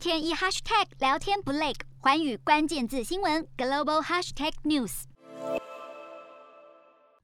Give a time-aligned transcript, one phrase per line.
[0.00, 5.02] 天一 hashtag 聊天不累，寰宇关键字新闻 global hashtag news。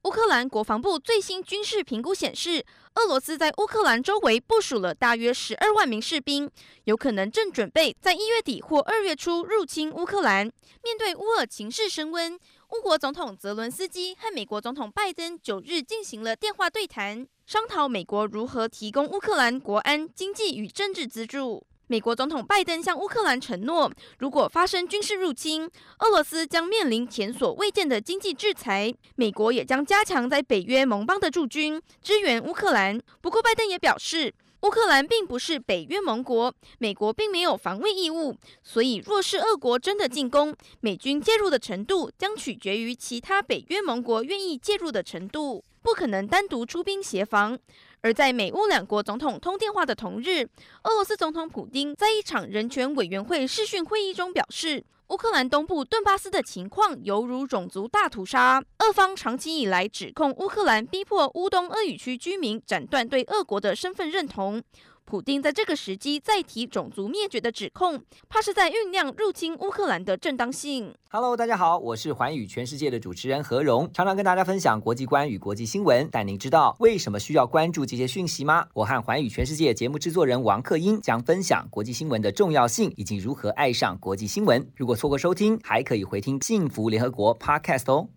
[0.02, 2.62] 乌克兰国防部最新军事评估显示，
[2.96, 6.50] 俄罗斯在乌克兰周围部署了大约十二万名士兵，
[6.84, 10.44] 有可能正准备在一月底或二月初入侵乌克兰。
[10.84, 12.38] 面对乌俄情势升温，
[12.76, 21.66] 乌国总统泽伦斯基和美国总统拜登九日进行了电话对谈，商讨美国如何提供乌克兰国安、经济与政治资助。
[21.88, 28.92] 美国总统拜登向乌克兰承诺，如果发生军事入侵，俄罗斯将面临前所未见的经济制裁。
[29.14, 33.00] 美国也将加强在北约盟邦的驻军，支援乌克兰。
[33.20, 38.36] 不过，拜登也表示，乌克兰并不是北约盟国，美国并没有防卫义务。
[38.64, 47.56] 所以，若是俄国真的进攻，美军介入的程度将取决于其他北约盟国愿意介入的程度，不可能单独出兵协防。
[48.00, 50.42] 而在美乌两国总统通电话的同日，
[50.82, 58.60] 俄罗斯总统普京在一场人权委员会视讯会议中表示，乌克兰东部顿巴斯的情况犹如种族大屠杀。
[58.80, 64.60] 俄方长期以来指控乌克兰逼迫乌东俄语区居民斩断对俄国的身份认同。
[65.06, 70.92] 普丁在这个时机再提种族灭绝的指控，怕是在酝酿入侵乌克兰的正当性。
[71.08, 76.08] Hello，大家好，我是寰宇全世界的主持人何荣，常常跟大家分享国际观与国际新闻。
[76.10, 78.66] 但您知道为什么需要关注这些讯息吗？
[78.74, 84.68] 我和寰宇全世界节目制作人王克英将分享国际新闻的重要性以及如何爱上国际新闻。
[84.74, 88.08] 如果错过收听，还可以回听幸福联合国 Podcast 哦。